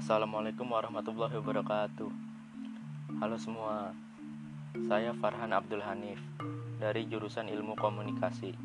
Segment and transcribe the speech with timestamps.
[0.00, 2.08] Assalamualaikum warahmatullahi wabarakatuh.
[3.20, 3.92] Halo semua,
[4.88, 6.16] saya Farhan Abdul Hanif
[6.80, 8.56] dari jurusan Ilmu Komunikasi.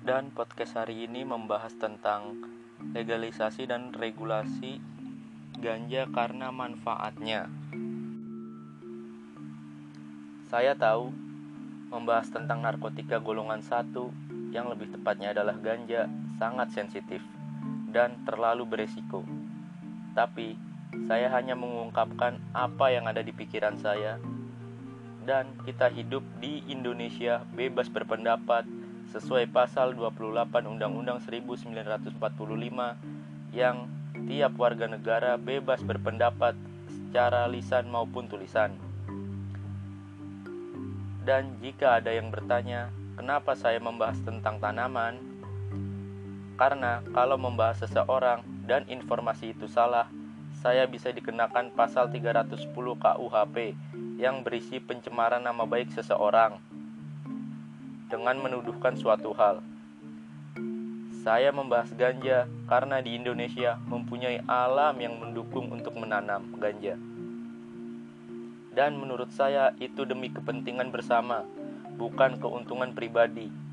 [0.00, 2.40] Dan podcast hari ini membahas tentang
[2.96, 4.80] legalisasi dan regulasi
[5.60, 7.44] ganja karena manfaatnya.
[10.48, 11.12] Saya tahu
[11.92, 14.08] membahas tentang narkotika golongan satu
[14.56, 16.08] yang lebih tepatnya adalah ganja
[16.40, 17.20] sangat sensitif
[17.92, 19.20] dan terlalu beresiko.
[20.16, 20.56] Tapi
[21.04, 24.16] saya hanya mengungkapkan apa yang ada di pikiran saya
[25.28, 28.64] dan kita hidup di Indonesia bebas berpendapat
[29.10, 32.16] sesuai pasal 28 Undang-Undang 1945
[33.52, 33.76] yang
[34.26, 36.54] tiap warga negara bebas berpendapat
[36.88, 38.74] secara lisan maupun tulisan.
[41.26, 45.18] Dan jika ada yang bertanya, kenapa saya membahas tentang tanaman?
[46.54, 50.10] Karena kalau membahas seseorang dan informasi itu salah,
[50.58, 53.56] saya bisa dikenakan pasal 310 KUHP
[54.18, 56.58] yang berisi pencemaran nama baik seseorang
[58.10, 59.62] dengan menuduhkan suatu hal.
[61.26, 66.94] Saya membahas ganja karena di Indonesia mempunyai alam yang mendukung untuk menanam ganja.
[68.76, 71.42] Dan menurut saya itu demi kepentingan bersama,
[71.98, 73.65] bukan keuntungan pribadi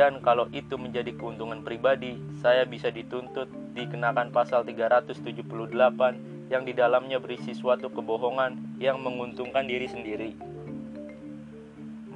[0.00, 7.20] dan kalau itu menjadi keuntungan pribadi, saya bisa dituntut dikenakan pasal 378 yang di dalamnya
[7.20, 10.32] berisi suatu kebohongan yang menguntungkan diri sendiri.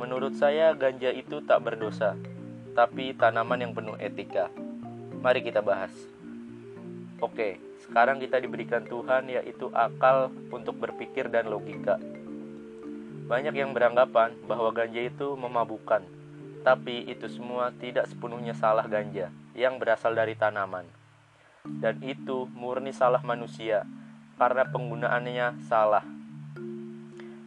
[0.00, 2.16] Menurut saya ganja itu tak berdosa,
[2.72, 4.48] tapi tanaman yang penuh etika.
[5.20, 5.92] Mari kita bahas.
[7.20, 12.00] Oke, sekarang kita diberikan Tuhan yaitu akal untuk berpikir dan logika.
[13.28, 16.23] Banyak yang beranggapan bahwa ganja itu memabukkan,
[16.64, 20.88] tapi itu semua tidak sepenuhnya salah ganja yang berasal dari tanaman.
[21.68, 23.84] Dan itu murni salah manusia
[24.40, 26.02] karena penggunaannya salah.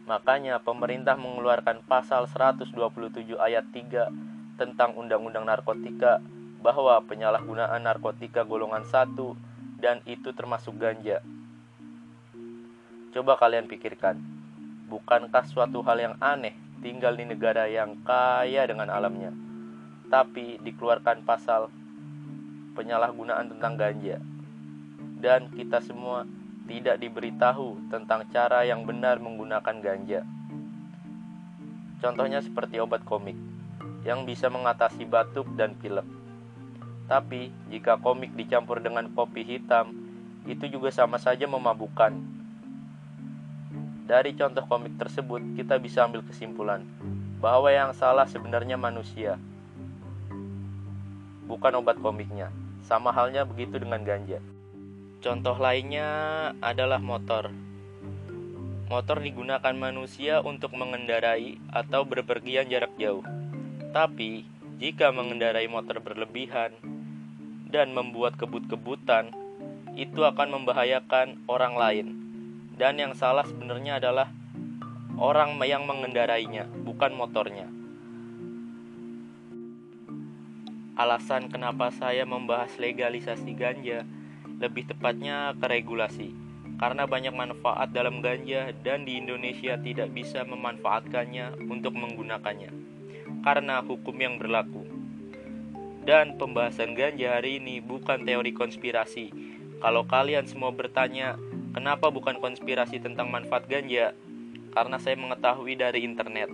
[0.06, 2.72] Makanya pemerintah mengeluarkan pasal 127
[3.36, 6.22] ayat 3 tentang undang-undang narkotika
[6.62, 9.18] bahwa penyalahgunaan narkotika golongan 1
[9.82, 11.20] dan itu termasuk ganja.
[13.12, 14.18] Coba kalian pikirkan,
[14.90, 19.34] bukankah suatu hal yang aneh tinggal di negara yang kaya dengan alamnya,
[20.08, 21.68] tapi dikeluarkan pasal
[22.78, 24.16] penyalahgunaan tentang ganja,
[25.18, 26.22] dan kita semua
[26.68, 30.22] tidak diberitahu tentang cara yang benar menggunakan ganja.
[31.98, 33.34] Contohnya seperti obat komik
[34.06, 36.06] yang bisa mengatasi batuk dan pilek.
[37.10, 39.96] Tapi jika komik dicampur dengan kopi hitam,
[40.46, 42.37] itu juga sama saja memabukkan
[44.08, 46.80] dari contoh komik tersebut, kita bisa ambil kesimpulan
[47.44, 49.36] bahwa yang salah sebenarnya manusia,
[51.44, 52.48] bukan obat komiknya.
[52.88, 54.40] Sama halnya begitu dengan ganja.
[55.20, 56.08] Contoh lainnya
[56.64, 57.52] adalah motor.
[58.88, 63.20] Motor digunakan manusia untuk mengendarai atau berpergian jarak jauh.
[63.92, 64.48] Tapi,
[64.80, 66.72] jika mengendarai motor berlebihan
[67.68, 69.36] dan membuat kebut-kebutan,
[70.00, 72.27] itu akan membahayakan orang lain
[72.78, 74.30] dan yang salah sebenarnya adalah
[75.18, 77.66] orang yang mengendarainya, bukan motornya.
[80.94, 84.06] Alasan kenapa saya membahas legalisasi ganja,
[84.62, 86.34] lebih tepatnya ke regulasi.
[86.78, 92.70] Karena banyak manfaat dalam ganja dan di Indonesia tidak bisa memanfaatkannya untuk menggunakannya.
[93.42, 94.86] Karena hukum yang berlaku.
[96.06, 99.34] Dan pembahasan ganja hari ini bukan teori konspirasi.
[99.82, 101.34] Kalau kalian semua bertanya,
[101.78, 104.10] Kenapa bukan konspirasi tentang manfaat ganja?
[104.74, 106.50] Karena saya mengetahui dari internet.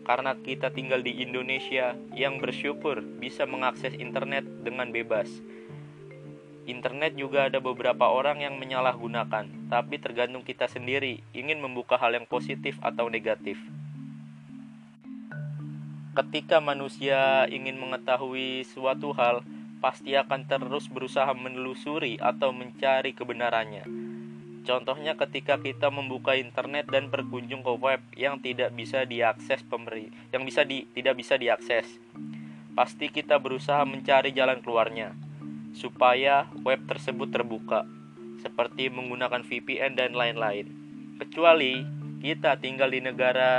[0.00, 5.28] Karena kita tinggal di Indonesia yang bersyukur bisa mengakses internet dengan bebas.
[6.64, 12.24] Internet juga ada beberapa orang yang menyalahgunakan, tapi tergantung kita sendiri ingin membuka hal yang
[12.24, 13.60] positif atau negatif.
[16.16, 19.44] Ketika manusia ingin mengetahui suatu hal,
[19.84, 24.08] pasti akan terus berusaha menelusuri atau mencari kebenarannya
[24.70, 30.46] Contohnya ketika kita membuka internet dan berkunjung ke web yang tidak bisa diakses pemberi, yang
[30.46, 31.90] bisa di, tidak bisa diakses.
[32.78, 35.10] Pasti kita berusaha mencari jalan keluarnya
[35.74, 37.82] supaya web tersebut terbuka,
[38.46, 40.70] seperti menggunakan VPN dan lain-lain.
[41.18, 41.82] Kecuali
[42.22, 43.50] kita tinggal di negara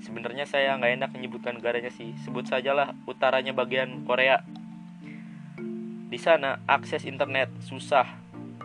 [0.00, 4.40] sebenarnya saya nggak enak menyebutkan negaranya sih, sebut sajalah utaranya bagian Korea.
[6.08, 8.19] Di sana akses internet susah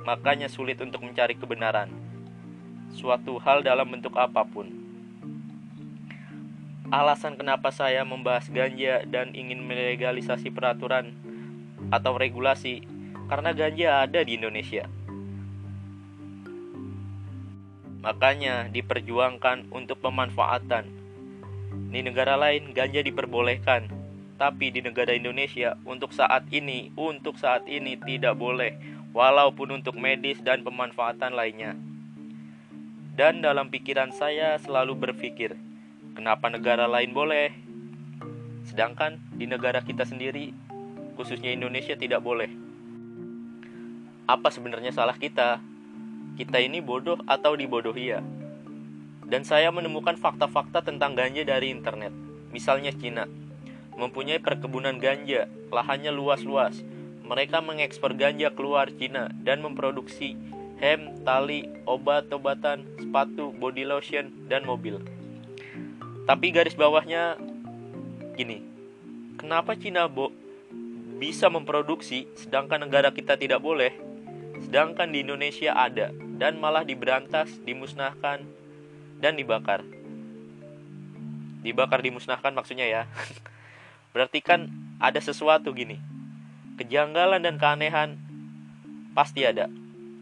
[0.06, 1.90] makanya sulit untuk mencari kebenaran.
[2.94, 4.70] Suatu hal dalam bentuk apa pun.
[6.94, 11.18] Alasan kenapa saya membahas ganja dan ingin melegalisasi peraturan
[11.90, 12.86] atau regulasi
[13.26, 14.86] Karena ganja ada di Indonesia.
[18.06, 20.86] Makanya diperjuangkan untuk pemanfaatan.
[21.90, 23.90] Di negara lain ganja diperbolehkan,
[24.38, 28.78] tapi di negara Indonesia untuk saat ini, untuk saat ini tidak boleh,
[29.16, 31.80] walaupun untuk medis dan pemanfaatan lainnya.
[33.16, 35.56] Dan dalam pikiran saya selalu berpikir,
[36.20, 37.56] kenapa negara lain boleh?
[38.68, 40.52] Sedangkan di negara kita sendiri,
[41.16, 42.52] khususnya Indonesia tidak boleh.
[44.28, 45.64] Apa sebenarnya salah kita?
[46.36, 48.20] Kita ini bodoh atau dibodohi ya?
[49.24, 52.12] Dan saya menemukan fakta-fakta tentang ganja dari internet.
[52.52, 53.32] Misalnya Cina,
[53.96, 56.84] mempunyai perkebunan ganja, lahannya luas-luas.
[57.26, 60.38] Mereka mengekspor ganja keluar Cina dan memproduksi
[60.78, 65.02] hem, tali, obat-obatan, sepatu, body lotion, dan mobil.
[66.26, 67.38] Tapi garis bawahnya
[68.38, 68.62] gini,
[69.38, 70.34] kenapa Cina bo
[71.16, 73.94] bisa memproduksi sedangkan negara kita tidak boleh?
[74.66, 78.44] Sedangkan di Indonesia ada dan malah diberantas, dimusnahkan,
[79.22, 79.86] dan dibakar.
[81.64, 83.04] Dibakar, dimusnahkan maksudnya ya.
[84.14, 84.70] Berarti kan
[85.02, 86.15] ada sesuatu gini.
[86.76, 88.20] Kejanggalan dan keanehan
[89.16, 89.72] pasti ada.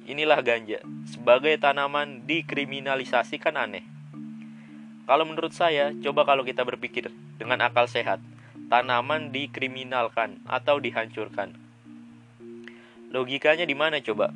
[0.05, 0.85] Inilah ganja.
[1.09, 3.81] Sebagai tanaman dikriminalisasi kan aneh.
[5.09, 7.09] Kalau menurut saya, coba kalau kita berpikir
[7.41, 8.21] dengan akal sehat,
[8.69, 11.57] tanaman dikriminalkan atau dihancurkan.
[13.09, 14.29] Logikanya di mana coba?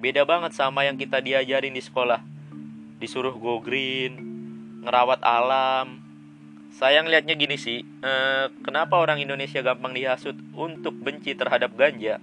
[0.00, 2.18] Beda banget sama yang kita diajarin di sekolah.
[2.98, 4.16] Disuruh go green,
[4.82, 5.99] ngerawat alam.
[6.70, 12.22] Saya ngeliatnya gini sih, eh, kenapa orang Indonesia gampang dihasut untuk benci terhadap ganja?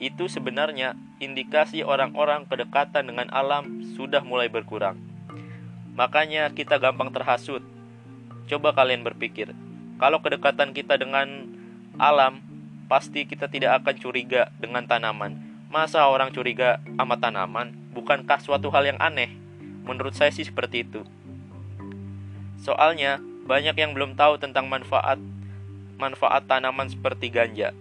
[0.00, 4.96] Itu sebenarnya indikasi orang-orang kedekatan dengan alam sudah mulai berkurang.
[5.92, 7.60] Makanya kita gampang terhasut.
[8.48, 9.52] Coba kalian berpikir,
[10.00, 11.52] kalau kedekatan kita dengan
[12.00, 12.40] alam,
[12.88, 15.36] pasti kita tidak akan curiga dengan tanaman.
[15.68, 17.76] Masa orang curiga sama tanaman?
[17.92, 19.32] Bukankah suatu hal yang aneh?
[19.84, 21.04] Menurut saya sih seperti itu.
[22.60, 25.20] Soalnya, banyak yang belum tahu tentang manfaat
[25.96, 27.72] manfaat tanaman seperti ganja.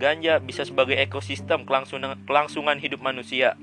[0.00, 3.54] Ganja bisa sebagai ekosistem kelangsungan, kelangsungan hidup manusia.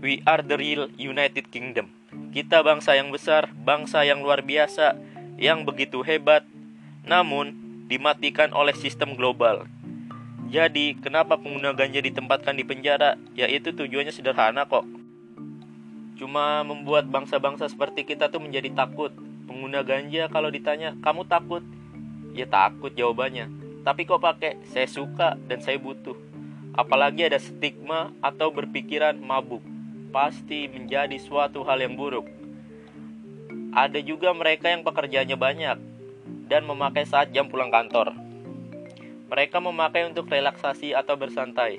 [0.00, 1.92] We are the real United Kingdom.
[2.32, 4.96] Kita bangsa yang besar, bangsa yang luar biasa,
[5.40, 6.44] yang begitu hebat,
[7.04, 7.54] namun
[7.86, 9.64] dimatikan oleh sistem global.
[10.46, 13.18] Jadi, kenapa pengguna ganja ditempatkan di penjara?
[13.34, 14.86] Yaitu tujuannya sederhana kok.
[16.16, 19.12] Cuma membuat bangsa-bangsa seperti kita tuh menjadi takut.
[19.44, 21.60] Pengguna ganja kalau ditanya, "Kamu takut?"
[22.32, 23.52] Ya takut jawabannya.
[23.84, 26.16] Tapi kok pakai saya suka dan saya butuh.
[26.76, 29.62] Apalagi ada stigma atau berpikiran mabuk.
[30.10, 32.26] Pasti menjadi suatu hal yang buruk.
[33.76, 35.78] Ada juga mereka yang pekerjaannya banyak
[36.48, 38.16] dan memakai saat jam pulang kantor.
[39.28, 41.76] Mereka memakai untuk relaksasi atau bersantai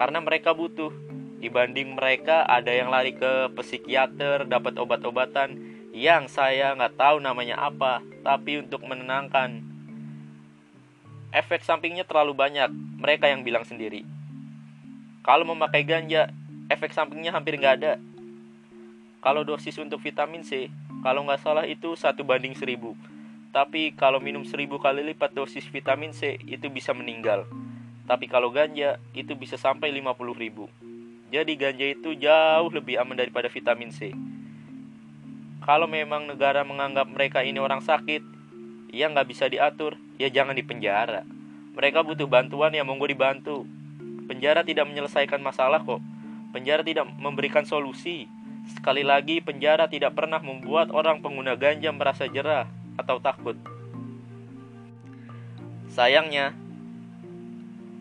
[0.00, 1.03] karena mereka butuh.
[1.44, 5.60] Dibanding mereka ada yang lari ke psikiater dapat obat-obatan
[5.92, 9.60] yang saya nggak tahu namanya apa, tapi untuk menenangkan
[11.36, 12.72] efek sampingnya terlalu banyak.
[12.96, 14.08] Mereka yang bilang sendiri.
[15.20, 16.32] Kalau memakai ganja,
[16.72, 18.00] efek sampingnya hampir nggak ada.
[19.20, 20.72] Kalau dosis untuk vitamin C,
[21.04, 22.96] kalau nggak salah itu satu banding seribu.
[23.52, 27.44] Tapi kalau minum seribu kali lipat dosis vitamin C, itu bisa meninggal.
[28.08, 30.72] Tapi kalau ganja, itu bisa sampai 50 ribu.
[31.32, 34.12] Jadi ganja itu jauh lebih aman daripada vitamin C.
[35.64, 38.20] Kalau memang negara menganggap mereka ini orang sakit,
[38.94, 41.24] yang nggak bisa diatur, ya jangan dipenjara.
[41.74, 43.66] Mereka butuh bantuan ya monggo dibantu.
[44.30, 45.98] Penjara tidak menyelesaikan masalah kok.
[46.54, 48.30] Penjara tidak memberikan solusi.
[48.70, 53.58] Sekali lagi, penjara tidak pernah membuat orang pengguna ganja merasa jerah atau takut.
[55.90, 56.54] Sayangnya,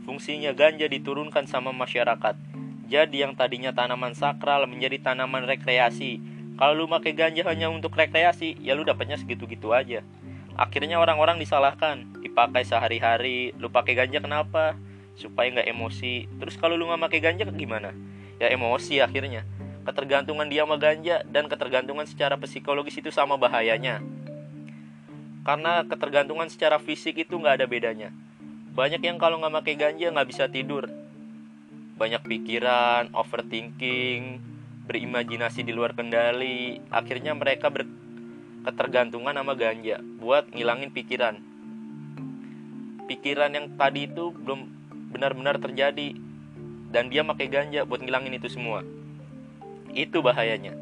[0.05, 2.52] fungsinya ganja diturunkan sama masyarakat.
[2.87, 6.19] Jadi yang tadinya tanaman sakral menjadi tanaman rekreasi.
[6.59, 10.05] Kalau lu pakai ganja hanya untuk rekreasi, ya lu dapatnya segitu-gitu aja.
[10.53, 13.57] Akhirnya orang-orang disalahkan, dipakai sehari-hari.
[13.57, 14.77] Lu pakai ganja kenapa?
[15.17, 16.29] Supaya nggak emosi.
[16.37, 17.89] Terus kalau lu nggak pakai ganja gimana?
[18.37, 19.47] Ya emosi akhirnya.
[19.83, 23.99] Ketergantungan dia sama ganja dan ketergantungan secara psikologis itu sama bahayanya.
[25.43, 28.13] Karena ketergantungan secara fisik itu nggak ada bedanya.
[28.73, 30.87] Banyak yang kalau nggak pakai ganja nggak bisa tidur.
[31.95, 34.41] Banyak pikiran, overthinking,
[34.89, 36.81] berimajinasi di luar kendali.
[36.91, 37.87] Akhirnya mereka ber
[38.63, 41.35] ketergantungan sama ganja buat ngilangin pikiran.
[43.11, 44.71] Pikiran yang tadi itu belum
[45.11, 46.15] benar-benar terjadi
[46.89, 48.81] dan dia pakai ganja buat ngilangin itu semua.
[49.91, 50.73] Itu bahayanya.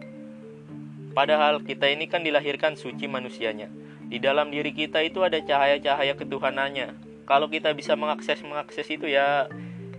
[1.12, 3.68] Padahal kita ini kan dilahirkan suci manusianya.
[4.08, 7.12] Di dalam diri kita itu ada cahaya-cahaya ketuhanannya.
[7.22, 9.48] kalau kita bisa mengakses mengakses itu ya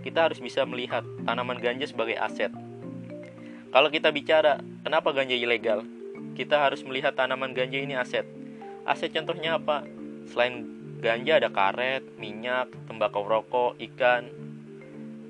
[0.03, 2.51] kita harus bisa melihat tanaman ganja sebagai aset.
[3.71, 5.81] Kalau kita bicara kenapa ganja ilegal,
[6.35, 8.27] kita harus melihat tanaman ganja ini aset.
[8.83, 9.87] Aset contohnya apa?
[10.29, 10.67] Selain
[10.99, 14.27] ganja ada karet, minyak, tembakau rokok, ikan,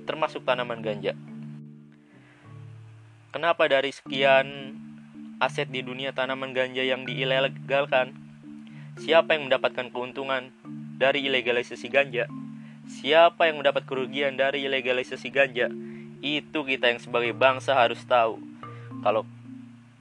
[0.10, 1.13] termasuk tanaman ganja.
[3.34, 4.77] Kenapa dari sekian
[5.38, 8.13] aset di dunia tanaman ganja yang diilegalkan?
[9.01, 10.53] Siapa yang mendapatkan keuntungan
[10.98, 12.30] dari ilegalisasi ganja?
[12.93, 15.73] Siapa yang mendapat kerugian dari ilegalisasi ganja?
[16.21, 18.38] Itu kita yang sebagai bangsa harus tahu.
[19.01, 19.25] Kalau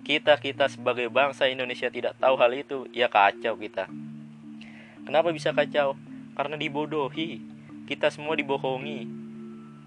[0.04, 3.88] kita-kita sebagai bangsa Indonesia tidak tahu hal itu, ya kacau kita.
[5.08, 5.96] Kenapa bisa kacau?
[6.37, 7.40] Karena dibodohi.
[7.88, 9.08] Kita semua dibohongi.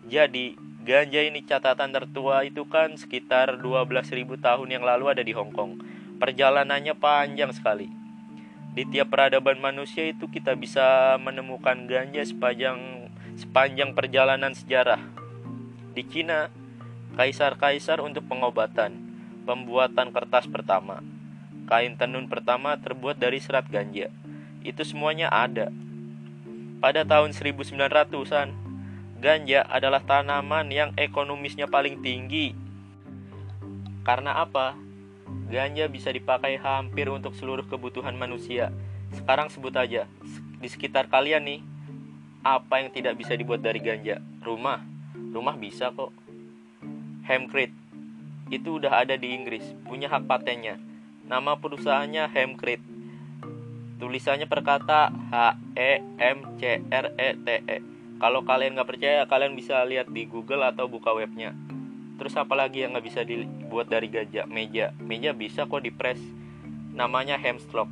[0.09, 5.53] Jadi, ganja ini catatan tertua itu kan sekitar 12.000 tahun yang lalu ada di Hong
[5.53, 5.77] Kong.
[6.17, 8.04] Perjalanannya panjang sekali.
[8.75, 13.07] Di tiap peradaban manusia itu kita bisa menemukan ganja sepanjang
[13.39, 14.99] sepanjang perjalanan sejarah.
[15.95, 16.51] Di Cina,
[17.15, 18.99] kaisar-kaisar untuk pengobatan,
[19.47, 20.99] pembuatan kertas pertama,
[21.71, 24.11] kain tenun pertama terbuat dari serat ganja.
[24.59, 25.71] Itu semuanya ada.
[26.83, 28.51] Pada tahun 1900-an,
[29.23, 32.51] ganja adalah tanaman yang ekonomisnya paling tinggi.
[34.03, 34.84] Karena apa?
[35.49, 38.73] Ganja bisa dipakai hampir untuk seluruh kebutuhan manusia.
[39.13, 40.09] Sekarang sebut aja,
[40.59, 41.61] di sekitar kalian nih,
[42.45, 44.21] apa yang tidak bisa dibuat dari ganja?
[44.41, 44.81] Rumah,
[45.33, 46.13] Rumah bisa kok.
[47.25, 47.73] Hemcrete
[48.53, 50.77] itu udah ada di Inggris, punya hak patennya.
[51.25, 52.85] Nama perusahaannya Hemcrete.
[53.97, 57.77] Tulisannya perkata H E M C R E T E.
[58.21, 61.57] Kalau kalian nggak percaya, kalian bisa lihat di Google atau buka webnya.
[62.15, 64.47] Terus apa lagi yang nggak bisa dibuat dari gajah?
[64.47, 66.19] Meja, meja bisa kok dipres.
[66.95, 67.91] Namanya hemstroke.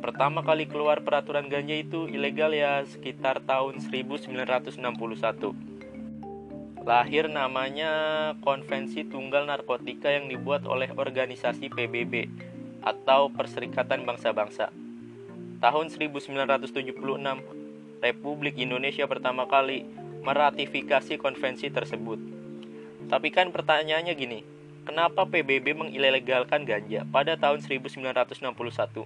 [0.00, 5.74] Pertama kali keluar peraturan ganja itu ilegal ya sekitar tahun 1961
[6.84, 7.92] lahir namanya
[8.44, 12.28] Konvensi Tunggal Narkotika yang dibuat oleh organisasi PBB
[12.84, 14.68] atau Perserikatan Bangsa-Bangsa.
[15.64, 16.92] Tahun 1976,
[18.04, 19.88] Republik Indonesia pertama kali
[20.20, 22.20] meratifikasi konvensi tersebut.
[23.10, 24.40] Tapi kan pertanyaannya gini,
[24.88, 29.04] kenapa PBB mengilegalkan ganja pada tahun 1961?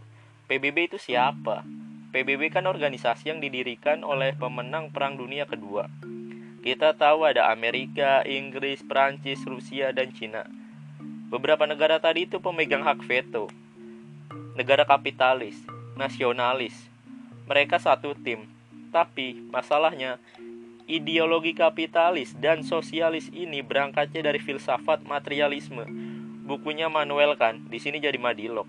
[0.49, 1.67] PBB itu siapa?
[2.15, 5.87] PBB kan organisasi yang didirikan oleh pemenang Perang Dunia Kedua
[6.59, 10.43] kita tahu ada Amerika, Inggris, Prancis, Rusia, dan Cina.
[11.31, 13.47] Beberapa negara tadi itu pemegang hak veto.
[14.53, 15.55] Negara kapitalis,
[15.95, 16.75] nasionalis.
[17.47, 18.51] Mereka satu tim.
[18.91, 20.19] Tapi masalahnya
[20.89, 25.85] ideologi kapitalis dan sosialis ini berangkatnya dari filsafat materialisme.
[26.49, 28.65] Bukunya Manuel kan, di sini jadi madilog.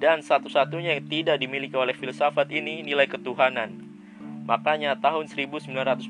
[0.00, 3.76] Dan satu-satunya yang tidak dimiliki oleh filsafat ini nilai ketuhanan.
[4.48, 6.08] Makanya tahun 1945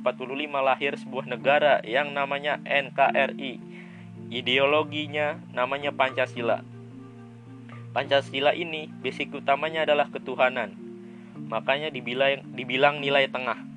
[0.62, 3.58] lahir sebuah negara yang namanya NKRI.
[4.30, 6.62] Ideologinya namanya Pancasila.
[7.90, 10.78] Pancasila ini basic utamanya adalah ketuhanan.
[11.50, 13.75] Makanya dibilang, dibilang nilai tengah.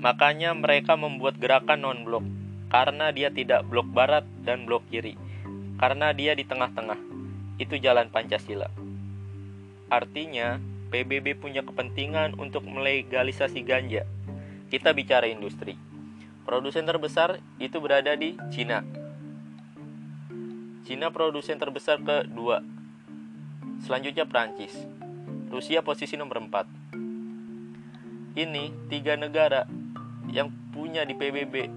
[0.00, 2.24] Makanya mereka membuat gerakan non-blok
[2.72, 5.20] karena dia tidak blok barat dan blok kiri.
[5.76, 6.96] Karena dia di tengah-tengah.
[7.60, 8.72] Itu jalan Pancasila.
[9.92, 10.56] Artinya,
[10.88, 14.08] PBB punya kepentingan untuk melegalisasi ganja.
[14.72, 15.76] Kita bicara industri.
[16.48, 18.80] Produsen terbesar itu berada di Cina.
[20.88, 22.64] Cina produsen terbesar kedua.
[23.84, 24.72] Selanjutnya Prancis.
[25.52, 28.38] Rusia posisi nomor 4.
[28.38, 29.66] Ini tiga negara
[30.30, 31.70] yang punya di PBB.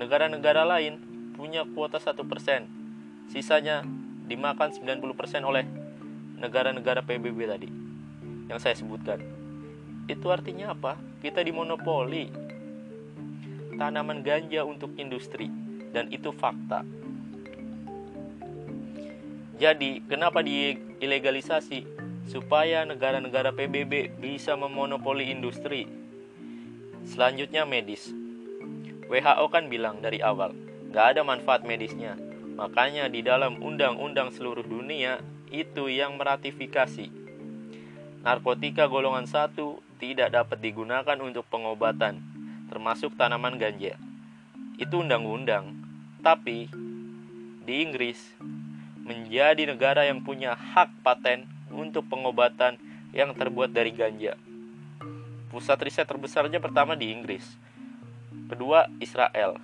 [0.00, 0.98] Negara-negara lain
[1.36, 2.16] punya kuota 1%.
[3.28, 3.84] Sisanya
[4.28, 5.64] dimakan 90% oleh
[6.40, 7.68] negara-negara PBB tadi
[8.48, 9.20] yang saya sebutkan.
[10.08, 10.96] Itu artinya apa?
[11.20, 12.32] Kita dimonopoli
[13.76, 15.52] tanaman ganja untuk industri
[15.92, 16.82] dan itu fakta.
[19.58, 22.00] Jadi, kenapa diilegalisasi?
[22.30, 25.88] Supaya negara-negara PBB bisa memonopoli industri.
[27.08, 28.12] Selanjutnya medis.
[29.08, 30.52] WHO kan bilang dari awal,
[30.92, 32.20] gak ada manfaat medisnya.
[32.60, 37.08] Makanya di dalam undang-undang seluruh dunia itu yang meratifikasi.
[38.20, 42.20] Narkotika golongan satu tidak dapat digunakan untuk pengobatan,
[42.68, 43.96] termasuk tanaman ganja.
[44.76, 45.80] Itu undang-undang.
[46.20, 46.68] Tapi
[47.64, 48.20] di Inggris
[49.00, 52.76] menjadi negara yang punya hak paten untuk pengobatan
[53.16, 54.36] yang terbuat dari ganja.
[55.48, 57.44] Pusat riset terbesarnya pertama di Inggris.
[58.48, 59.56] Kedua, Israel.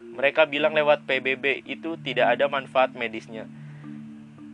[0.00, 3.48] Mereka bilang lewat PBB itu tidak ada manfaat medisnya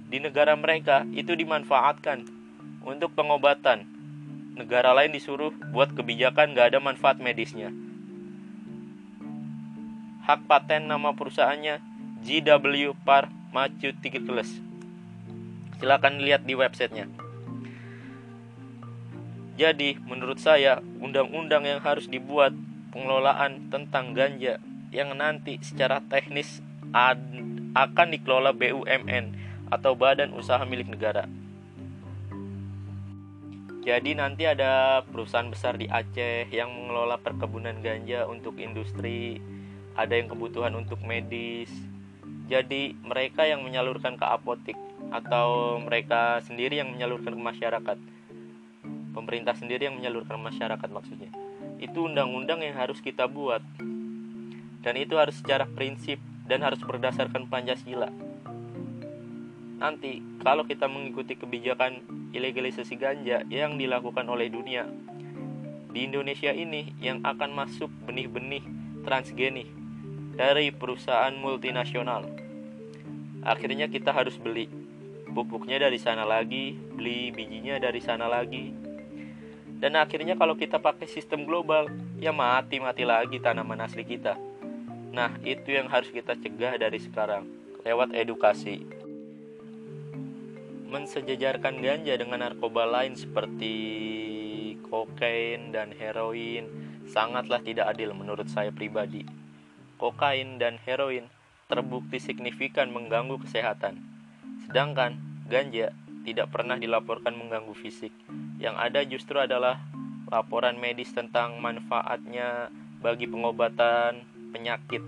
[0.06, 2.22] di negara mereka itu dimanfaatkan
[2.86, 3.84] untuk pengobatan.
[4.56, 7.74] Negara lain disuruh buat kebijakan gak ada manfaat medisnya.
[10.24, 11.82] Hak paten nama perusahaannya
[12.24, 14.62] GW Pharmaceuticals.
[15.76, 17.25] Silakan lihat di websitenya.
[19.56, 22.52] Jadi, menurut saya, undang-undang yang harus dibuat
[22.92, 24.60] pengelolaan tentang ganja
[24.92, 26.60] yang nanti secara teknis
[27.76, 29.32] akan dikelola BUMN
[29.72, 31.24] atau badan usaha milik negara.
[33.86, 39.38] Jadi nanti ada perusahaan besar di Aceh yang mengelola perkebunan ganja untuk industri,
[39.94, 41.70] ada yang kebutuhan untuk medis.
[42.50, 44.78] Jadi mereka yang menyalurkan ke apotik
[45.14, 47.98] atau mereka sendiri yang menyalurkan ke masyarakat.
[49.16, 51.32] Pemerintah sendiri yang menyalurkan masyarakat maksudnya.
[51.80, 53.64] Itu undang-undang yang harus kita buat.
[54.84, 58.12] Dan itu harus secara prinsip dan harus berdasarkan Pancasila.
[59.80, 62.04] Nanti, kalau kita mengikuti kebijakan
[62.36, 64.84] ilegalisasi ganja yang dilakukan oleh dunia,
[65.96, 68.60] di Indonesia ini yang akan masuk benih-benih
[69.08, 69.64] transgeni
[70.36, 72.28] dari perusahaan multinasional.
[73.40, 74.68] Akhirnya kita harus beli
[75.32, 78.85] pupuknya dari sana lagi, beli bijinya dari sana lagi.
[79.76, 84.36] Dan akhirnya kalau kita pakai sistem global, ya mati-mati lagi tanaman asli kita.
[85.12, 87.44] Nah, itu yang harus kita cegah dari sekarang
[87.86, 88.82] lewat edukasi
[90.86, 93.74] mensejajarkan ganja dengan narkoba lain seperti
[94.86, 96.70] kokain dan heroin
[97.10, 99.26] sangatlah tidak adil menurut saya pribadi.
[99.98, 101.26] Kokain dan heroin
[101.66, 103.98] terbukti signifikan mengganggu kesehatan,
[104.68, 105.18] sedangkan
[105.50, 105.90] ganja
[106.22, 108.14] tidak pernah dilaporkan mengganggu fisik.
[108.56, 109.80] Yang ada justru adalah
[110.30, 112.72] laporan medis tentang manfaatnya
[113.04, 115.04] bagi pengobatan penyakit.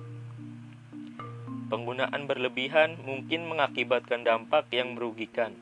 [1.68, 5.56] Penggunaan berlebihan mungkin mengakibatkan dampak yang merugikan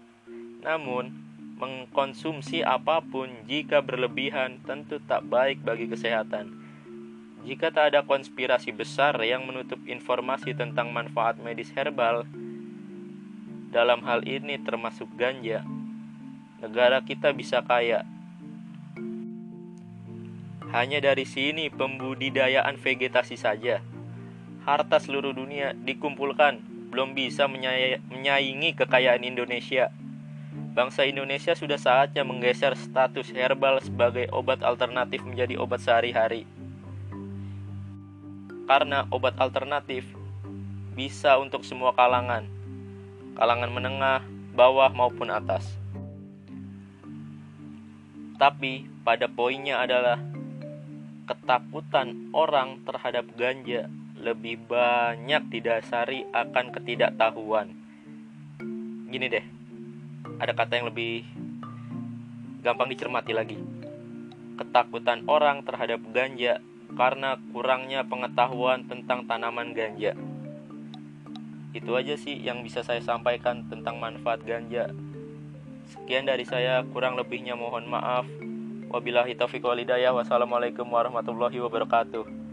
[0.66, 1.14] namun,
[1.62, 6.50] mengkonsumsi apa pun jika berlebihan tentu tak baik bagi kesehatan.
[7.46, 12.26] Jika tak ada konspirasi besar yang menutup informasi tentang manfaat medis herbal,
[13.70, 15.62] dalam hal ini termasuk ganja,
[16.66, 18.02] negara kita bisa kaya.
[20.74, 23.78] Hanya dari sini pembudidayaan vegetasi saja.
[24.66, 26.58] Harta seluruh dunia dikumpulkan
[26.90, 29.94] belum bisa menyaingi kekayaan Indonesia.
[30.74, 36.44] Bangsa Indonesia sudah saatnya menggeser status herbal sebagai obat alternatif menjadi obat sehari-hari.
[38.66, 40.02] Karena obat alternatif
[40.98, 42.42] bisa untuk semua kalangan,
[43.38, 44.20] kalangan menengah,
[44.52, 45.85] bawah maupun atas.
[48.36, 50.20] Tapi pada poinnya adalah
[51.24, 57.72] ketakutan orang terhadap ganja lebih banyak didasari akan ketidaktahuan.
[59.08, 59.44] Gini deh,
[60.36, 61.24] ada kata yang lebih
[62.60, 63.58] gampang dicermati lagi.
[64.56, 66.60] Ketakutan orang terhadap ganja
[66.96, 70.16] karena kurangnya pengetahuan tentang tanaman ganja.
[71.76, 74.88] Itu aja sih yang bisa saya sampaikan tentang manfaat ganja.
[75.86, 78.26] Sekian dari saya, kurang lebihnya mohon maaf.
[78.90, 80.14] Wabillahi taufiq walidayah.
[80.14, 82.45] Wassalamualaikum warahmatullahi wabarakatuh.